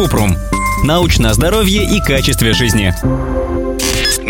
[0.00, 0.34] Купрум.
[0.82, 2.94] Научное здоровье и качестве жизни.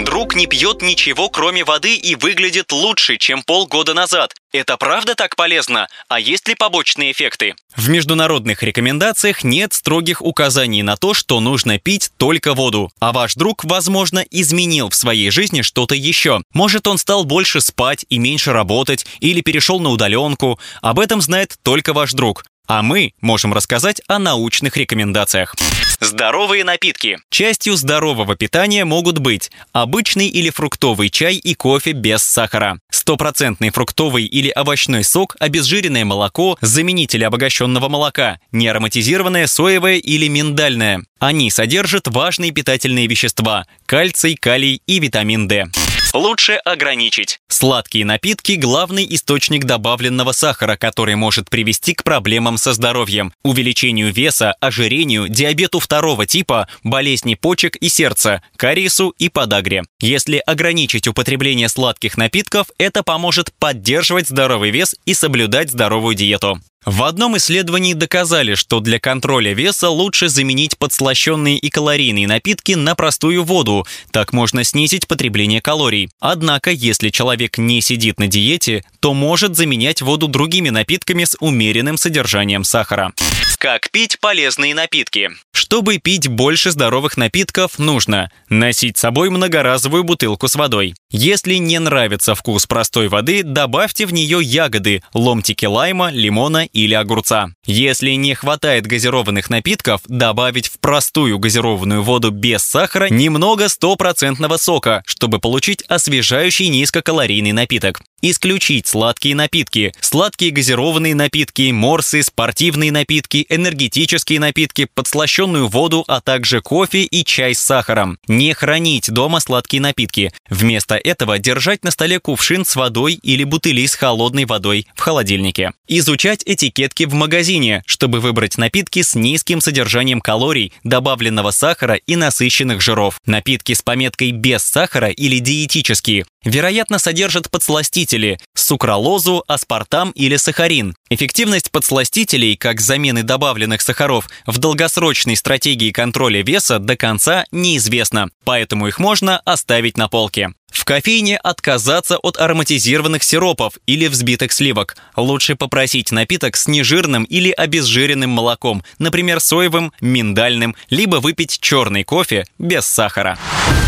[0.04, 4.34] Друг не пьет ничего, кроме воды, и выглядит лучше, чем полгода назад.
[4.52, 5.86] Это правда так полезно?
[6.08, 7.54] А есть ли побочные эффекты?
[7.76, 12.90] В международных рекомендациях нет строгих указаний на то, что нужно пить только воду.
[12.98, 16.42] А ваш друг, возможно, изменил в своей жизни что-то еще.
[16.52, 20.58] Может, он стал больше спать и меньше работать, или перешел на удаленку.
[20.82, 22.42] Об этом знает только ваш друг.
[22.72, 25.56] А мы можем рассказать о научных рекомендациях.
[25.98, 27.18] Здоровые напитки.
[27.28, 34.24] Частью здорового питания могут быть обычный или фруктовый чай и кофе без сахара, стопроцентный фруктовый
[34.24, 41.02] или овощной сок, обезжиренное молоко, заменители обогащенного молока, неароматизированное соевое или миндальное.
[41.18, 45.66] Они содержат важные питательные вещества– кальций, калий и витамин D.
[46.12, 47.38] Лучше ограничить.
[47.46, 54.54] Сладкие напитки– главный источник добавленного сахара, который может привести к проблемам со здоровьем, увеличению веса,
[54.60, 59.84] ожирению, диабету второго типа, болезни почек и сердца, кариесу и подагре.
[60.00, 66.60] Если ограничить употребление сладких напитков, это поможет поддерживать здоровый вес и соблюдать здоровую диету.
[66.86, 72.94] В одном исследовании доказали, что для контроля веса лучше заменить подслащенные и калорийные напитки на
[72.94, 73.86] простую воду.
[74.10, 76.08] Так можно снизить потребление калорий.
[76.20, 81.98] Однако, если человек не сидит на диете, то может заменять воду другими напитками с умеренным
[81.98, 83.12] содержанием сахара.
[83.60, 85.32] Как пить полезные напитки?
[85.52, 90.94] Чтобы пить больше здоровых напитков, нужно носить с собой многоразовую бутылку с водой.
[91.10, 97.50] Если не нравится вкус простой воды, добавьте в нее ягоды, ломтики лайма, лимона или огурца.
[97.66, 105.02] Если не хватает газированных напитков, добавить в простую газированную воду без сахара немного стопроцентного сока,
[105.04, 108.00] чтобы получить освежающий низкокалорийный напиток.
[108.22, 109.94] Исключить сладкие напитки.
[109.98, 117.54] Сладкие газированные напитки, морсы, спортивные напитки, энергетические напитки, подслащенную воду, а также кофе и чай
[117.54, 118.18] с сахаром.
[118.28, 120.32] Не хранить дома сладкие напитки.
[120.50, 125.72] Вместо этого держать на столе кувшин с водой или бутыли с холодной водой в холодильнике.
[125.88, 132.82] Изучать этикетки в магазине, чтобы выбрать напитки с низким содержанием калорий, добавленного сахара и насыщенных
[132.82, 133.18] жиров.
[133.24, 140.96] Напитки с пометкой «без сахара» или диетические вероятно, содержат подсластители– сукралозу, аспартам или сахарин.
[141.08, 148.88] Эффективность подсластителей, как замены добавленных сахаров, в долгосрочной стратегии контроля веса до конца неизвестна, поэтому
[148.88, 150.52] их можно оставить на полке.
[150.70, 154.96] В кофейне отказаться от ароматизированных сиропов или взбитых сливок.
[155.16, 162.46] Лучше попросить напиток с нежирным или обезжиренным молоком, например, соевым, миндальным, либо выпить черный кофе
[162.58, 163.36] без сахара.